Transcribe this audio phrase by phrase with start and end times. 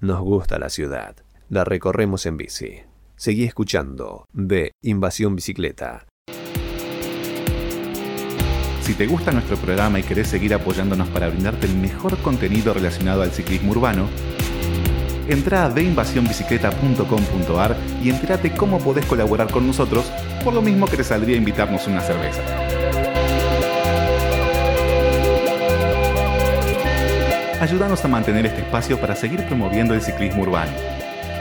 [0.00, 1.16] Nos gusta la ciudad.
[1.48, 2.82] La recorremos en bici.
[3.16, 6.06] Seguí escuchando de Invasión Bicicleta.
[8.80, 13.22] Si te gusta nuestro programa y querés seguir apoyándonos para brindarte el mejor contenido relacionado
[13.22, 14.08] al ciclismo urbano,
[15.26, 20.12] entra a deinvasionbicicleta.com.ar y entérate cómo podés colaborar con nosotros,
[20.44, 23.07] por lo mismo que te saldría invitarnos una cerveza.
[27.60, 30.70] Ayúdanos a mantener este espacio para seguir promoviendo el ciclismo urbano.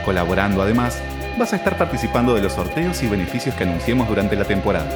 [0.03, 0.99] Colaborando además,
[1.37, 4.89] vas a estar participando de los sorteos y beneficios que anunciemos durante la temporada.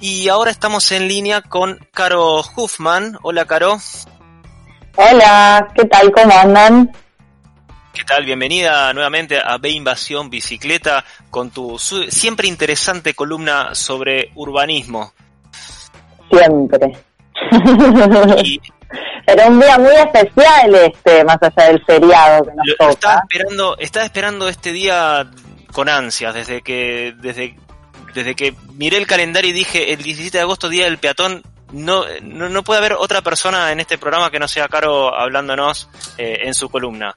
[0.00, 3.18] Y ahora estamos en línea con Caro Huffman.
[3.22, 3.78] Hola, Caro.
[4.96, 6.12] Hola, ¿qué tal?
[6.12, 6.92] ¿Cómo andan?
[7.94, 8.24] ¿Qué tal?
[8.24, 15.12] Bienvenida nuevamente a B Invasión Bicicleta con tu siempre interesante columna sobre urbanismo.
[16.28, 16.98] Siempre.
[19.26, 22.90] Era un día muy especial este, más allá del feriado que nos toca.
[22.90, 25.30] Estaba esperando, estaba esperando este día
[25.72, 27.56] con ansias desde que desde
[28.12, 32.04] desde que miré el calendario y dije el 17 de agosto, Día del Peatón, no,
[32.22, 36.54] no, puede haber otra persona en este programa que no sea Caro hablándonos eh, en
[36.54, 37.16] su columna.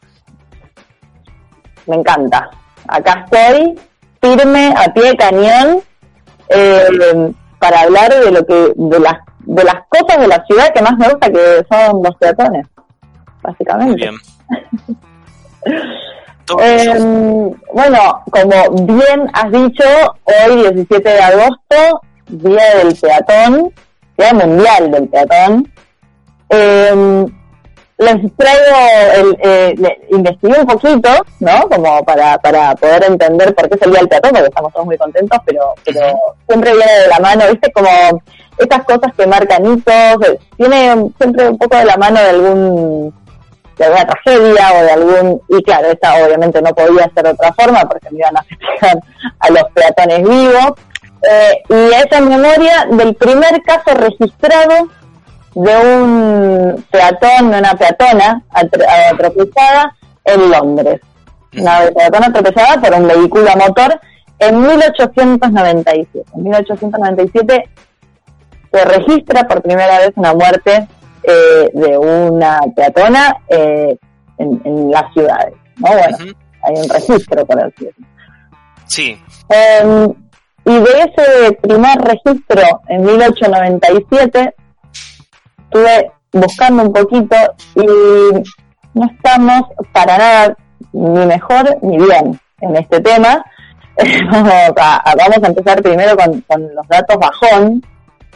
[1.87, 2.49] Me encanta.
[2.87, 3.79] Acá estoy,
[4.21, 5.81] firme, a pie de cañón,
[6.49, 10.81] eh, para hablar de lo que, de las, de las cosas de la ciudad que
[10.81, 12.67] más me gusta, que son los peatones,
[13.41, 13.91] básicamente.
[13.91, 14.15] Muy bien.
[16.61, 19.83] Eh, bueno, como bien has dicho,
[20.23, 23.73] hoy 17 de agosto, Día del Peatón,
[24.17, 25.73] Día Mundial del Peatón.
[26.49, 27.25] Eh,
[27.97, 28.77] les traigo,
[29.15, 29.75] el, eh,
[30.11, 31.09] investigué un poquito,
[31.39, 31.67] ¿no?
[31.67, 35.39] Como para, para poder entender por qué es el Peatón, porque estamos todos muy contentos,
[35.45, 36.01] pero, pero
[36.47, 37.71] siempre viene de la mano, ¿viste?
[37.71, 37.89] Como
[38.57, 43.13] estas cosas que marcan hitos, tiene siempre un poco de la mano de algún
[43.77, 47.53] de alguna tragedia o de algún, y claro, esta obviamente no podía ser de otra
[47.53, 48.97] forma porque me iban a festejar
[49.39, 50.71] a los peatones vivos,
[51.29, 54.87] eh, y esa memoria del primer caso registrado
[55.57, 61.01] de un peatón, de una peatona atropellada en Londres.
[61.57, 63.99] Una peatona atropellada por un vehículo a motor
[64.37, 66.25] en 1897.
[66.35, 67.69] En 1897
[68.71, 70.87] se registra por primera vez una muerte
[71.23, 73.97] eh, de una peatona eh,
[74.37, 75.55] en, las ciudades.
[75.77, 75.87] ¿no?
[75.87, 76.17] Bueno,
[76.61, 78.07] hay un registro, por así decirlo.
[78.85, 79.19] Sí.
[79.49, 80.13] Em,
[80.65, 84.53] y de ese primer registro en 1897
[85.67, 87.35] estuve buscando un poquito
[87.75, 87.85] y
[88.93, 90.57] no estamos para nada
[90.93, 93.43] ni mejor ni bien en este tema.
[94.31, 97.83] vamos, a, empezar primero con, con los datos bajón,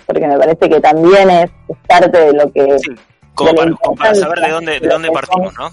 [0.08, 1.52] porque me parece que también es,
[1.88, 2.80] parte de lo que...
[2.80, 2.92] Sí,
[3.36, 3.54] como,
[3.96, 5.70] para, saber de dónde, de dónde partimos, ¿no?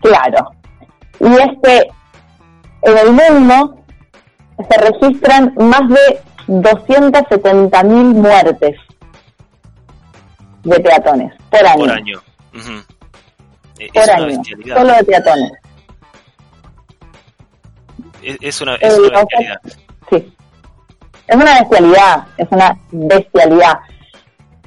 [0.00, 0.50] Claro.
[1.20, 1.90] Y es que
[2.82, 3.76] en el mundo
[4.68, 8.76] se registran más de 270.000 muertes
[10.68, 11.78] de peatones por año.
[11.78, 12.22] Por año.
[13.94, 14.42] Por año,
[14.74, 15.52] solo de peatones.
[18.22, 19.60] Es, una, es una bestialidad.
[20.10, 20.34] Sí,
[21.26, 23.78] es una bestialidad, es una bestialidad.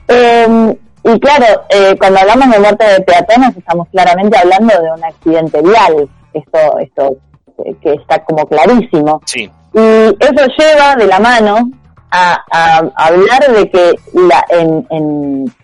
[0.07, 5.03] Em, y claro, eh, cuando hablamos de muerte de peatones estamos claramente hablando de un
[5.03, 7.17] accidente vial, esto, esto
[7.65, 9.21] eh, que está como clarísimo.
[9.25, 9.51] Sí.
[9.73, 11.69] Y eso lleva de la mano
[12.11, 15.55] a, hablar de que la, en, en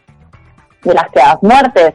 [0.88, 1.94] de las, las muertes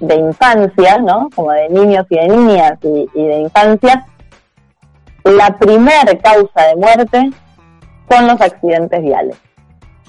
[0.00, 1.28] de infancia, ¿no?
[1.34, 4.06] Como de niños y de niñas y, de infancia,
[5.24, 7.30] la primer causa de muerte
[8.10, 9.36] son los accidentes viales.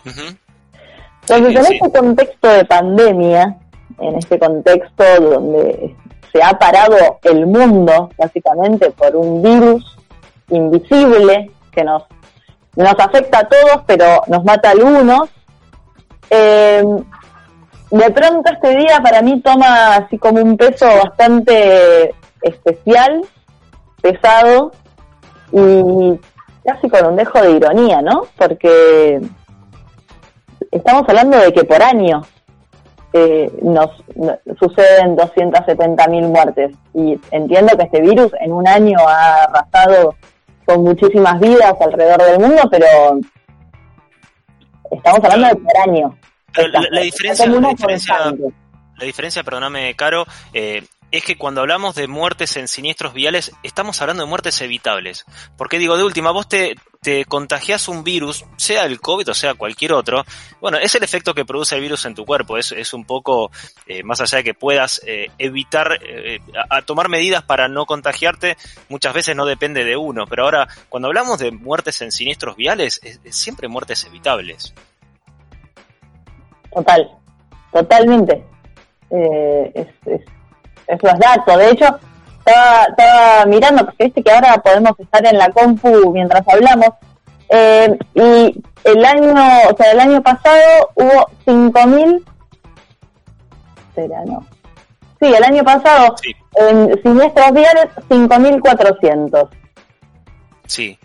[0.05, 3.57] Entonces, en este contexto de pandemia,
[3.99, 5.95] en este contexto donde
[6.31, 9.97] se ha parado el mundo, básicamente, por un virus
[10.49, 12.03] invisible que nos,
[12.75, 15.29] nos afecta a todos, pero nos mata a algunos,
[16.29, 16.83] eh,
[17.91, 23.21] de pronto este día para mí toma así como un peso bastante especial,
[24.01, 24.71] pesado
[25.51, 26.19] y
[26.65, 28.23] casi con un dejo de ironía, ¿no?
[28.37, 29.21] Porque
[30.71, 32.21] estamos hablando de que por año
[33.13, 33.89] eh, nos,
[34.59, 40.15] suceden 270.000 muertes y entiendo que este virus en un año ha arrasado
[40.65, 42.87] con muchísimas vidas alrededor del mundo, pero
[44.91, 46.17] estamos hablando de por año.
[46.67, 48.33] La, diferencia, la diferencia,
[48.97, 54.01] la diferencia, perdóname, Caro, eh, es que cuando hablamos de muertes en siniestros viales, estamos
[54.01, 55.25] hablando de muertes evitables.
[55.57, 59.53] Porque digo, de última, vos te, te contagias un virus, sea el COVID o sea
[59.53, 60.25] cualquier otro,
[60.59, 63.51] bueno, es el efecto que produce el virus en tu cuerpo, es, es un poco,
[63.85, 66.39] eh, más allá de que puedas eh, evitar, eh,
[66.69, 68.57] a, tomar medidas para no contagiarte,
[68.89, 72.99] muchas veces no depende de uno, pero ahora, cuando hablamos de muertes en siniestros viales,
[73.03, 74.73] es, siempre muertes evitables.
[76.73, 77.11] Total,
[77.71, 78.43] totalmente.
[79.09, 80.21] es, es,
[80.87, 81.99] es los datos, de hecho,
[82.47, 86.89] estaba, mirando, porque viste que ahora podemos estar en la compu mientras hablamos,
[87.49, 89.33] eh, y el año,
[89.71, 92.23] o sea, el año pasado hubo 5.000,
[93.89, 94.45] espera, no,
[95.19, 96.15] sí, el año pasado
[96.55, 99.49] en siniestros viales 5.400.
[100.65, 100.99] Sí,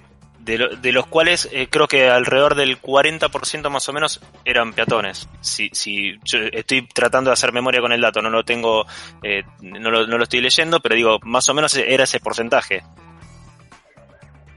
[0.44, 5.28] de, los cuales eh, creo que alrededor del 40% más o menos eran peatones.
[5.40, 8.84] Si, si yo estoy tratando de hacer memoria con el dato, no lo tengo,
[9.22, 12.82] eh, no, lo, no lo estoy leyendo, pero digo, más o menos era ese porcentaje.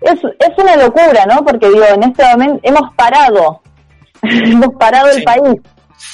[0.01, 1.43] Es, es una locura, ¿no?
[1.43, 3.61] Porque digo, en este momento hemos parado,
[4.21, 5.61] hemos parado el país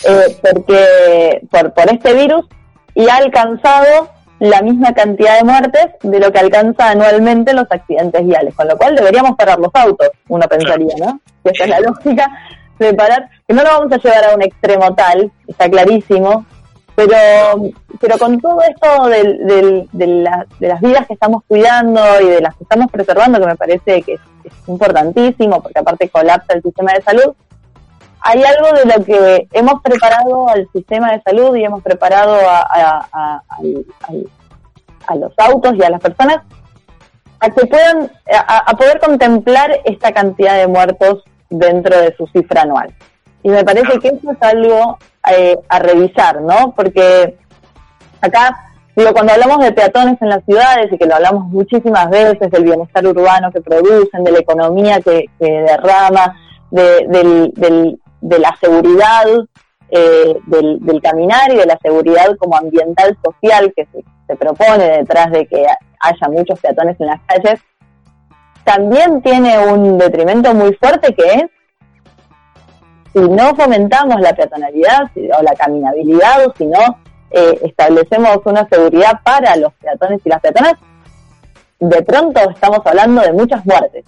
[0.05, 2.45] eh, porque por, por este virus
[2.95, 4.09] y ha alcanzado
[4.41, 8.75] la misma cantidad de muertes de lo que alcanza anualmente los accidentes viales, con lo
[8.75, 11.19] cual deberíamos parar los autos, uno pensaría, ¿no?
[11.43, 12.27] Que esa es la lógica
[12.79, 16.43] de parar, que no lo vamos a llevar a un extremo tal, está clarísimo,
[16.95, 17.15] pero
[17.99, 22.63] pero con todo esto de, de, las vidas que estamos cuidando y de las que
[22.63, 27.35] estamos preservando, que me parece que es importantísimo, porque aparte colapsa el sistema de salud,
[28.21, 33.41] hay algo de lo que hemos preparado al sistema de salud y hemos preparado a,
[35.15, 36.37] los autos y a las personas
[37.39, 38.11] a que puedan
[38.47, 42.93] a, poder contemplar esta cantidad de muertos dentro de su cifra anual.
[43.43, 46.73] Y me parece que eso es algo eh, a revisar, ¿no?
[46.75, 47.35] Porque
[48.21, 52.51] acá, digo, cuando hablamos de peatones en las ciudades y que lo hablamos muchísimas veces,
[52.51, 56.35] del bienestar urbano que producen, de la economía que, derrama,
[56.69, 59.25] del, de la seguridad
[59.89, 65.45] eh, del, caminar y de la seguridad como ambiental social que se, propone detrás de
[65.45, 65.65] que
[65.99, 67.59] haya muchos peatones en las calles,
[68.63, 71.43] también tiene un detrimento muy fuerte que es
[73.11, 76.79] si no fomentamos la peatonalidad o la caminabilidad o si no
[77.31, 80.75] eh, establecemos una seguridad para los peatones y las peatonas,
[81.79, 84.05] de pronto estamos hablando de muchas muertes.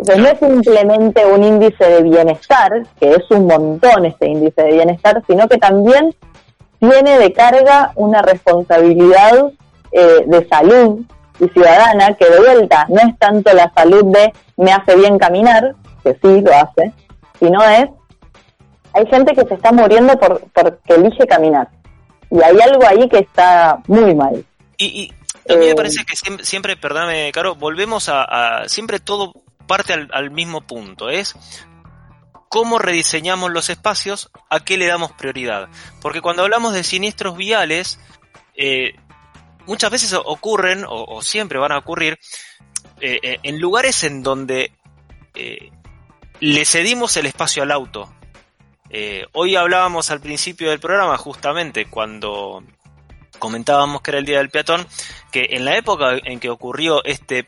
[0.00, 4.72] Entonces no es simplemente un índice de bienestar, que es un montón este índice de
[4.72, 6.14] bienestar, sino que también
[6.78, 9.52] tiene de carga una responsabilidad
[9.92, 11.02] eh, de salud
[11.38, 15.74] y ciudadana, que de vuelta no es tanto la salud de me hace bien caminar,
[16.02, 16.94] que sí lo hace,
[17.38, 17.90] sino es,
[18.94, 21.68] hay gente que se está muriendo por, porque elige caminar.
[22.30, 24.46] Y hay algo ahí que está muy mal.
[24.78, 25.12] Y,
[25.46, 29.34] a mí me eh, parece que siempre, perdóname, Caro, volvemos a, a siempre todo
[29.70, 31.36] parte al, mismo punto, es
[32.48, 35.68] cómo rediseñamos los espacios, a qué le damos prioridad.
[36.02, 38.00] Porque cuando hablamos de siniestros viales,
[38.56, 38.96] eh,
[39.66, 42.18] muchas veces ocurren, o, siempre van a ocurrir,
[43.00, 44.72] eh, eh, en lugares en donde
[46.40, 48.12] le cedimos el espacio al auto.
[49.34, 52.64] hoy hablábamos al principio del programa, justamente cuando
[53.38, 54.84] comentábamos que era el Día del Peatón,
[55.30, 57.46] que en la época en que ocurrió este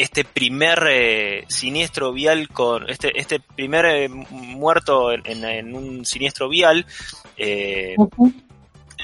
[0.00, 6.86] este primer eh, siniestro vial con este este primer eh, muerto en, un siniestro vial
[7.36, 7.96] eh,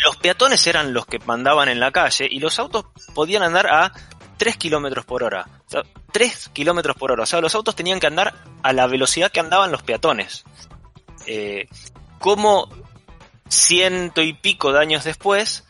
[0.02, 3.92] los peatones eran los que mandaban en la calle y los autos podían andar a
[4.36, 5.48] 3 kilómetros por hora.
[6.12, 7.22] 3 kilómetros por hora.
[7.22, 10.44] O sea los autos tenían que andar a la velocidad que andaban los peatones.
[12.18, 12.68] Como
[13.48, 15.64] ciento y pico de años después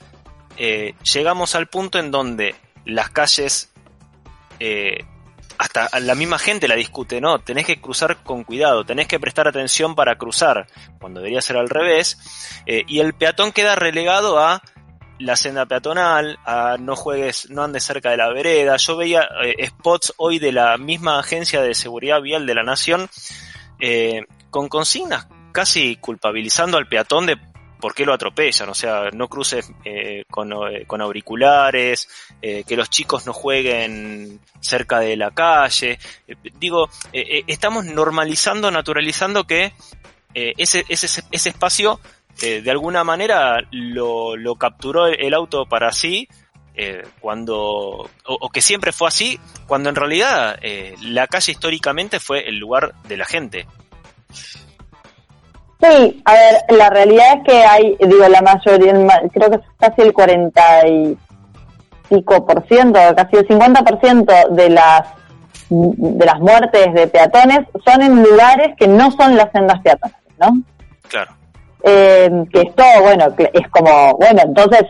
[0.59, 3.73] llegamos al punto en donde las calles
[4.61, 5.05] eh,
[5.59, 7.39] hasta la misma gente la discute, ¿no?
[7.41, 10.67] Tenés que cruzar con cuidado, tenés que prestar atención para cruzar,
[11.01, 12.19] cuando debería ser al revés,
[12.67, 14.63] eh, y el peatón queda relegado a
[15.19, 18.77] la senda peatonal, a no juegues, no andes cerca de la vereda.
[18.77, 23.09] Yo veía eh, spots hoy de la misma agencia de seguridad vial de la nación
[23.81, 27.39] eh, con consignas casi culpabilizando al peatón de
[27.81, 32.09] por qué lo atropellan, o sea, no cruces eh, con, eh, con, auriculares,
[32.41, 35.99] eh, que los chicos no jueguen cerca de la calle.
[36.59, 39.73] digo, estamos normalizando, naturalizando que
[40.35, 42.01] ese, ese, ese espacio
[42.39, 46.29] de alguna manera lo, lo capturó el, auto para sí,
[47.21, 50.59] cuando, o, o, que siempre fue así, cuando en realidad
[51.03, 53.67] la calle históricamente fue el lugar de la gente.
[55.81, 58.93] Sí, a ver, la realidad es que hay, digo, la mayoría,
[59.33, 61.19] creo que es casi el 40 y
[62.09, 65.03] pico por ciento, casi el 50 por ciento de las
[65.69, 70.63] de las muertes de peatones son en lugares que no son las sendas peatonales, ¿no?
[71.09, 71.33] Claro.
[71.83, 74.85] Eh, que esto, bueno, es como, bueno, entonces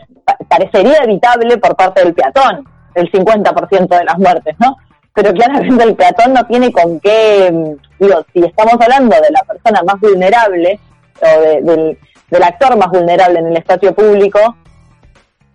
[0.47, 4.77] parecería evitable por parte del peatón el 50% de las muertes, ¿no?
[5.17, 9.41] Pero claramente el peatón no tiene con qué, mm, digo, si estamos hablando de la
[9.47, 10.79] persona más vulnerable
[11.19, 11.97] o del,
[12.29, 14.55] del actor más vulnerable en el espacio público,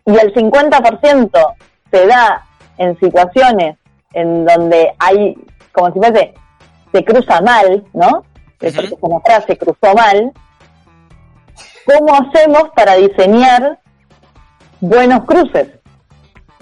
[0.04, 1.54] y el 50%
[1.92, 2.45] se da
[2.76, 3.76] en situaciones
[4.14, 5.37] en donde hay,
[5.71, 6.35] como si fuese,
[6.92, 8.25] se cruza mal, ¿no?
[8.59, 10.33] Porque como frase cruzó mal,
[11.87, 13.78] ¿cómo hacemos para diseñar
[14.81, 15.69] buenos cruces?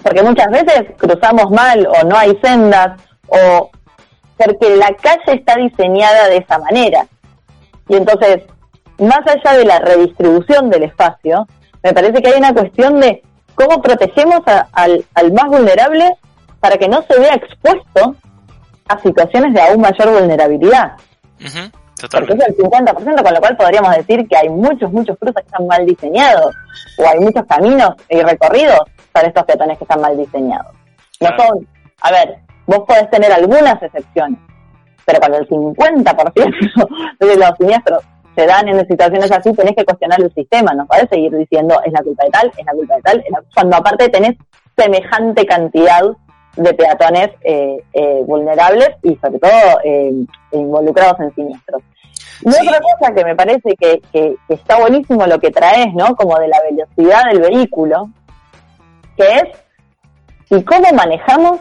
[0.02, 3.70] Porque muchas veces cruzamos mal o no hay sendas o
[4.36, 7.06] porque la calle está diseñada de esa manera.
[7.88, 8.44] Y entonces,
[8.98, 11.46] más allá de la redistribución del espacio,
[11.82, 13.22] me parece que hay una cuestión de
[13.54, 14.40] cómo protegemos
[14.72, 16.16] al, más vulnerable
[16.60, 18.14] para que no se vea expuesto
[18.88, 20.92] a situaciones de aún mayor vulnerabilidad.
[22.10, 25.46] Porque es el 50%, con lo cual podríamos decir que hay muchos, muchos cruces que
[25.46, 26.54] están mal diseñados,
[26.98, 28.80] o hay muchos caminos y recorridos
[29.12, 30.72] para estos peatones que están mal diseñados.
[31.20, 31.66] No son,
[32.02, 34.38] a ver, vos podés tener algunas excepciones,
[35.04, 38.02] pero cuando el 50% de los siniestros
[38.36, 41.92] se dan en situaciones así, tenés que cuestionar el sistema, no podés seguir diciendo es
[41.92, 43.24] la culpa de tal, es la culpa de tal,
[43.54, 44.36] cuando aparte tenés
[44.76, 46.02] semejante cantidad
[46.56, 50.12] de peatones eh, eh, vulnerables y sobre todo eh,
[50.52, 51.82] involucrados en siniestros.
[52.42, 56.16] Y otra cosa que me parece que, que, está buenísimo lo que traes, ¿no?
[56.16, 58.08] Como de la velocidad del vehículo,
[59.20, 61.60] que es y cómo manejamos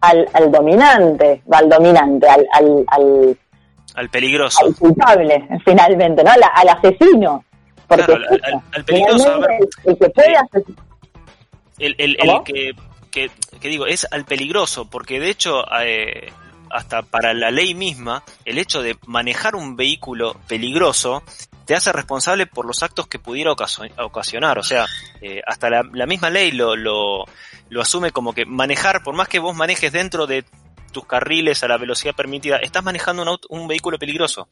[0.00, 2.46] al, al dominante, al dominante, al,
[2.88, 3.36] al,
[3.94, 4.64] al peligroso.
[4.64, 6.30] Al culpable, finalmente, ¿no?
[6.30, 7.44] Al, asesino.
[7.86, 8.12] Porque
[8.72, 9.40] al, peligroso.
[9.84, 10.84] el que puede asesinar.
[11.78, 12.72] El, el, que,
[13.10, 16.32] que, que, digo, es al peligroso, porque de hecho, eh,
[16.70, 21.24] hasta para la ley misma, el hecho de manejar un vehículo peligroso
[21.64, 24.58] te hace responsable por los actos que pudiera ocasionar.
[24.58, 24.86] O sea,
[25.20, 27.24] eh, hasta la, la, misma ley lo, lo,
[27.70, 30.44] lo asume como que manejar, por más que vos manejes dentro de
[30.92, 34.48] tus carriles a la velocidad permitida, estás manejando un, un vehículo peligroso.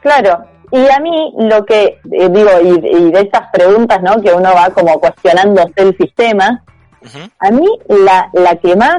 [0.00, 4.20] Claro, y a mí lo que eh, digo, y, de estas preguntas, ¿no?
[4.20, 6.62] Que uno va como cuestionándose el sistema,
[7.38, 8.96] a mí la, la que más,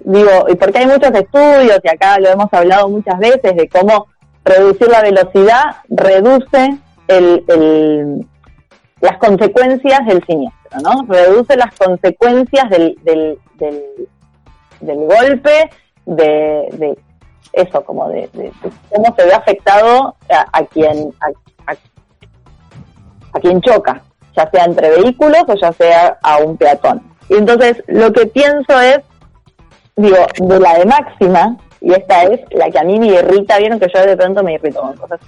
[0.00, 4.06] digo, y porque hay muchos estudios, y acá lo hemos hablado muchas veces, de cómo
[4.48, 6.78] reducir la velocidad reduce
[7.08, 8.26] el, el,
[9.00, 11.04] las consecuencias del siniestro, ¿no?
[11.08, 13.38] Reduce las consecuencias del, del,
[14.80, 15.70] golpe,
[16.06, 16.98] de,
[17.52, 18.28] eso, como de,
[18.90, 21.72] cómo se ve afectado a, quien a,
[23.32, 24.02] a, quien choca,
[24.36, 27.02] ya sea entre vehículos o ya sea a un peatón.
[27.28, 29.00] Y entonces lo que pienso es,
[29.96, 33.78] digo, de la de máxima, y esta es la que a mí me irrita, vieron
[33.78, 35.20] que yo de pronto me irrito con cosas,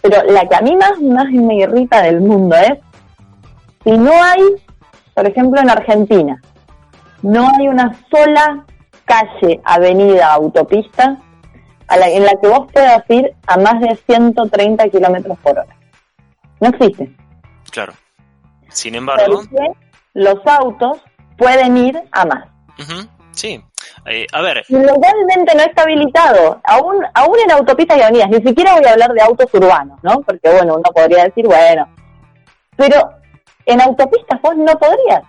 [0.00, 2.78] pero la que a mí más, más me irrita del mundo es
[3.84, 4.42] si no hay,
[5.14, 6.40] por ejemplo en Argentina,
[7.22, 8.64] no hay una sola
[9.04, 11.18] calle, avenida, autopista
[11.90, 15.76] en la que vos puedas ir a más de 130 kilómetros por hora.
[16.60, 17.12] No existe.
[17.70, 17.92] Claro.
[18.68, 19.42] Sin embargo.
[20.14, 21.00] los autos
[21.36, 22.48] pueden ir a más.
[23.32, 23.62] Sí.
[24.10, 24.64] Eh, a ver.
[24.68, 26.60] Legalmente no está habilitado.
[26.64, 28.30] Aún, aún en autopistas y avenidas.
[28.30, 30.20] Ni siquiera voy a hablar de autos urbanos, ¿no?
[30.22, 31.88] Porque, bueno, uno podría decir, bueno.
[32.76, 33.10] Pero
[33.66, 35.22] en autopistas vos no podrías.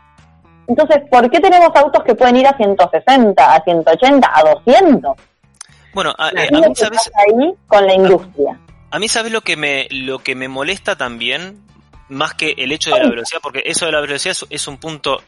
[0.68, 5.12] Entonces, ¿por qué tenemos autos que pueden ir a 160, a 180, a 200?
[5.94, 8.58] Bueno, a, eh, mí sabes ahí con la industria.
[8.90, 11.60] A, mí sabes lo que me lo que me molesta también
[12.08, 15.22] más que el hecho de la velocidad, porque eso de la velocidad es, un punto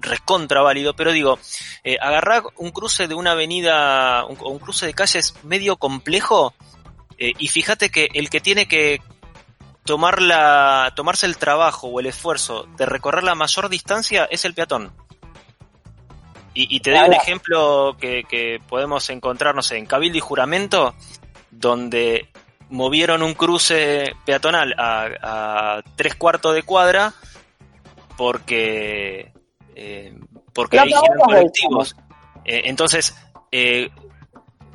[0.00, 1.38] recontra válido, pero digo,
[1.84, 6.54] eh, agarrar un cruce de una avenida o un, cruce de calles medio complejo
[7.18, 9.00] eh, y fíjate que el que tiene que
[9.84, 14.54] tomar la, tomarse el trabajo o el esfuerzo de recorrer la mayor distancia es el
[14.54, 14.92] peatón.
[16.60, 20.92] Y, te doy un ejemplo que, podemos encontrar, no sé, en Cabildo y Juramento,
[21.52, 22.28] donde
[22.68, 27.14] movieron un cruce peatonal a, tres cuartos de cuadra
[28.16, 29.32] porque,
[29.78, 30.12] eh,
[30.52, 30.90] porque hay
[31.24, 31.94] colectivos.
[32.44, 33.16] Eh, entonces,
[33.52, 33.90] eh,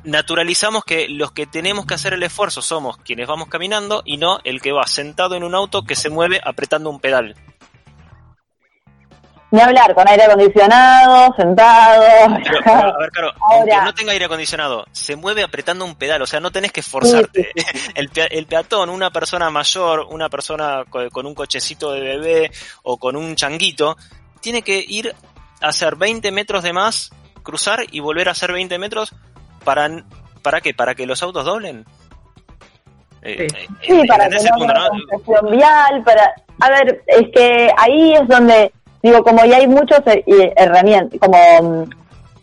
[0.02, 4.38] naturalizamos que los que tenemos que hacer el esfuerzo somos quienes vamos caminando y no
[4.44, 7.34] el que va sentado en un auto que se mueve apretando un pedal.
[9.50, 12.02] Ni hablar, con aire acondicionado, sentado.
[12.02, 16.40] a ver, claro, aunque no tenga aire acondicionado, se mueve apretando un pedal, o sea,
[16.40, 17.52] no tenés que esforzarte.
[17.94, 22.50] El, el, peatón, una persona mayor, una persona con un cochecito de bebé
[22.82, 23.96] o con un changuito,
[24.44, 25.14] tiene que ir
[25.60, 27.10] a hacer 20 metros de más,
[27.42, 29.12] cruzar y volver a hacer 20 metros
[29.64, 30.04] para,
[30.42, 30.74] ¿para qué?
[30.74, 31.84] ¿Para que los autos doblen?
[33.22, 33.48] Eh,
[33.80, 36.34] sí, eh, para que no vial, para...
[36.60, 38.70] A ver, es que ahí es donde
[39.04, 41.90] digo, como ya hay muchos eh, herramientas, como mm,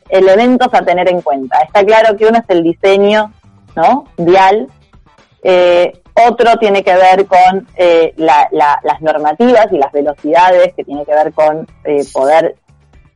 [0.10, 1.60] elementos a tener en cuenta.
[1.62, 3.34] Está claro que uno es el diseño,
[3.75, 4.05] ¿no?
[4.17, 4.67] Vial.
[5.43, 11.13] Eh, otro tiene que ver con eh, las normativas y las velocidades, que tiene que
[11.13, 11.67] ver con
[12.13, 12.55] poder,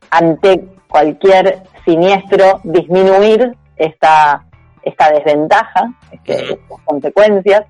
[0.10, 4.46] ante cualquier siniestro, disminuir esta,
[4.82, 7.65] esta desventaja, este, estas consecuencias.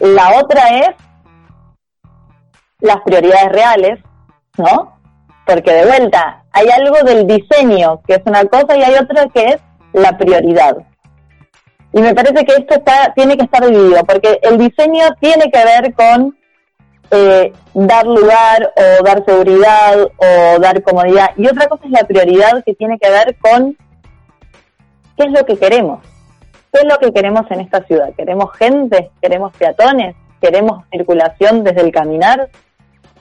[0.00, 0.90] la otra es
[2.80, 4.00] las prioridades reales,
[4.58, 4.98] ¿no?
[5.46, 9.44] Porque de vuelta, hay algo del diseño que es una cosa y hay otra que
[9.46, 9.60] es
[9.92, 10.76] la prioridad.
[11.92, 15.64] Y me parece que esto está, tiene que estar dividido, porque el diseño tiene que
[15.64, 16.36] ver con
[17.10, 21.30] eh, dar lugar o dar seguridad o dar comodidad.
[21.36, 23.76] Y otra cosa es la prioridad que tiene que ver con
[25.16, 26.00] qué es lo que queremos.
[26.72, 28.14] ¿Qué es lo que queremos en esta ciudad?
[28.16, 29.10] ¿Queremos gente?
[29.20, 30.16] ¿Queremos peatones?
[30.40, 32.48] ¿Queremos circulación desde el caminar?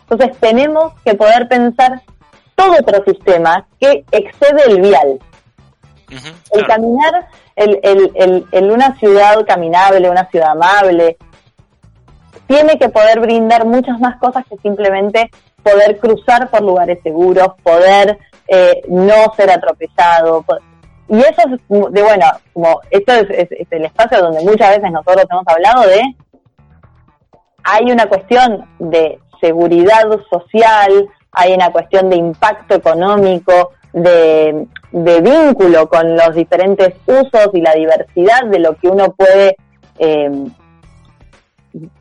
[0.09, 2.01] Entonces tenemos que poder pensar
[2.55, 5.19] todo otro sistema que excede el vial.
[6.51, 11.17] el caminar, el, el, el, una ciudad caminable, una ciudad amable,
[12.47, 15.29] tiene que poder brindar muchas más cosas que simplemente
[15.63, 18.17] poder cruzar por lugares seguros, poder
[18.47, 20.43] eh, no ser atropellado.
[21.07, 25.47] Y eso es de, bueno, como esto es, el espacio donde muchas veces nosotros hemos
[25.47, 26.01] hablado de,
[27.63, 36.15] hay una cuestión de seguridad social, hay una cuestión de impacto económico, de, vínculo con
[36.15, 39.55] los diferentes usos y la diversidad de lo que uno puede
[39.97, 40.51] em,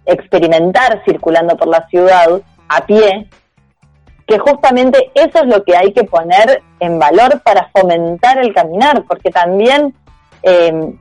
[0.04, 3.28] experimentar circulando por la ciudad a pie,
[4.26, 9.04] que justamente eso es lo que hay que poner en valor para fomentar el caminar,
[9.06, 9.94] porque también
[10.42, 10.94] eh,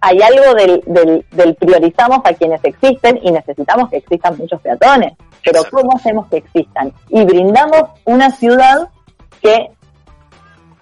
[0.00, 5.12] hay algo del, del, priorizamos a quienes existen y necesitamos que existan muchos peatones.
[5.44, 6.92] Pero ¿cómo hacemos que existan?
[7.08, 8.88] Y brindamos una ciudad
[9.42, 9.70] que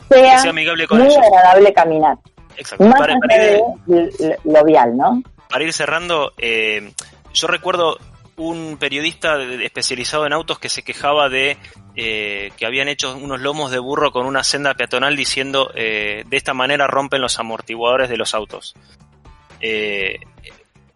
[0.09, 2.19] sea, muy agradable caminar.
[2.57, 2.85] Exacto.
[2.85, 3.61] Más para, ir,
[4.45, 5.23] lo vial, ¿no?
[5.49, 6.93] Para ir cerrando, eh,
[7.33, 7.99] yo recuerdo
[8.39, 11.57] un periodista especializado en autos que se quejaba de
[11.97, 16.37] eh, que habían hecho unos lomos de burro con una senda peatonal diciendo eh, de
[16.37, 18.77] esta manera rompen los amortiguadores de los autos.
[19.61, 20.21] Eh,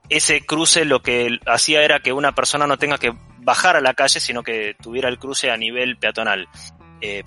[0.09, 3.95] ese cruce lo que hacía era que una persona no tenga que bajar a la
[3.95, 6.49] calle, sino que tuviera el cruce a nivel peatonal.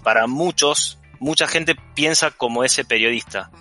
[0.03, 3.51] Para muchos, mucha gente piensa como ese periodista.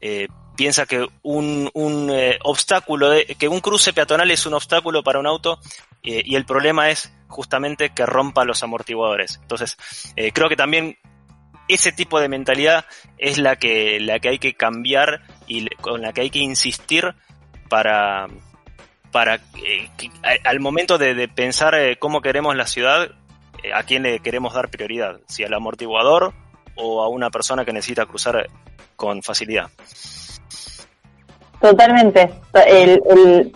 [0.00, 1.70] Eh, piensa que un,
[2.42, 5.58] obstáculo, de, que un cruce peatonal es un obstáculo para un auto
[6.02, 9.38] y el problema es justamente que rompa los amortiguadores.
[9.40, 9.78] Entonces,
[10.34, 10.98] creo que también
[11.68, 12.84] ese tipo de mentalidad
[13.18, 17.14] es la que, la que hay que cambiar y con la que hay que insistir
[17.68, 18.28] para,
[19.10, 19.88] para eh,
[20.44, 23.10] al momento de, pensar eh, cómo queremos la ciudad,
[23.62, 26.34] eh, a quién le queremos dar prioridad, si al amortiguador
[26.76, 28.46] o a una persona que necesita cruzar
[28.96, 29.66] con facilidad.
[31.60, 32.32] Totalmente.
[32.66, 33.52] El,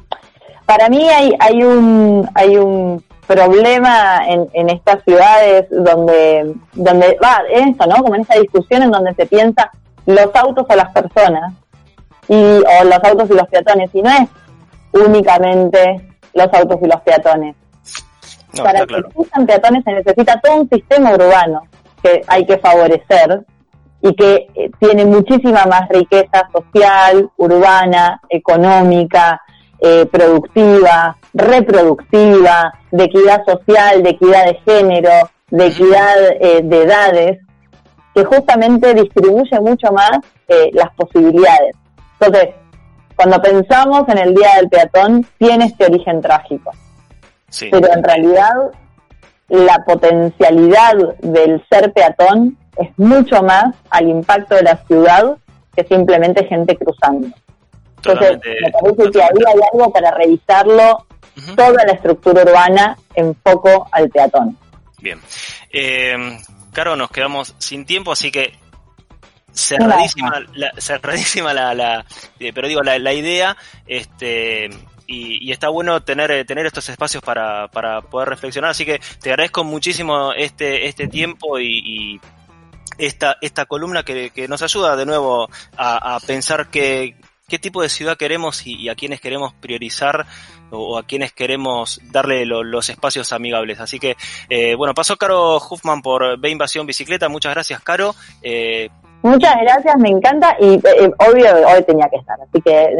[0.64, 7.42] para mí hay, hay un hay un problema en, en estas ciudades donde, donde va,
[7.50, 7.96] esto, ¿no?
[7.96, 9.70] Como en esta discusión en donde se piensa
[10.06, 11.52] los autos o las personas,
[12.28, 14.28] y, o los autos y los peatones, y no es
[14.92, 17.56] únicamente los autos y los peatones.
[18.56, 21.62] Para que existan peatones se necesita todo un sistema urbano
[22.06, 23.44] que hay que favorecer
[24.00, 29.40] y que eh, tiene muchísima más riqueza social, urbana, económica,
[29.80, 37.38] eh, productiva, reproductiva, de equidad social, de equidad de género, de equidad eh, de edades,
[38.14, 41.76] que justamente distribuye mucho más eh, las posibilidades.
[42.18, 42.54] Entonces,
[43.14, 46.72] cuando pensamos en el Día del Peatón, tiene este origen trágico.
[47.70, 48.54] Pero en realidad,
[49.48, 55.36] la potencialidad del ser peatón es mucho más al impacto de la ciudad
[55.74, 57.28] que simplemente gente cruzando.
[57.96, 61.06] Entonces, me parece que ahí hay algo para revisarlo,
[61.54, 64.56] toda la estructura urbana en foco al peatón.
[65.00, 65.20] Bien.
[65.72, 66.38] Eh,
[66.72, 68.52] Caro, nos quedamos sin tiempo, así que
[69.50, 72.04] cerradísima, la, cerradísima la, la
[72.38, 73.56] eh, pero digo, la, la idea,
[73.86, 74.68] este,
[75.06, 78.70] y, está bueno tener, eh, tener estos espacios para, para poder reflexionar.
[78.70, 82.20] Así que te agradezco muchísimo este, este tiempo y,
[82.98, 87.16] esta, esta columna que, nos ayuda de nuevo a, pensar qué,
[87.48, 90.26] qué tipo de ciudad queremos y, a quiénes queremos priorizar
[90.70, 93.80] o, a quienes queremos darle los espacios amigables.
[93.80, 94.16] Así que,
[94.48, 97.28] eh, bueno, pasó Caro Huffman por B Invasión Bicicleta.
[97.28, 98.14] Muchas gracias, Caro.
[98.42, 98.88] Eh,
[99.26, 102.96] Muchas gracias, me encanta y eh, obvio hoy tenía que estar, así que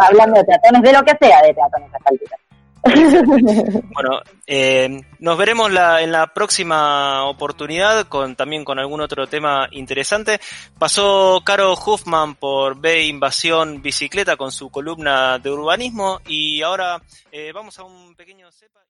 [0.00, 2.36] hablando de peatones, de lo que sea de peatones a esta
[3.94, 9.66] bueno, eh, nos veremos la, en la próxima oportunidad con también con algún otro tema
[9.72, 10.38] interesante.
[10.78, 17.52] Pasó Caro Huffman por B Invasión Bicicleta con su columna de urbanismo y ahora eh,
[17.52, 18.80] vamos a un pequeño cepa.